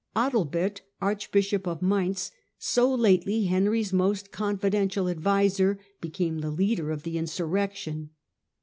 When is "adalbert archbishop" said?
0.15-1.67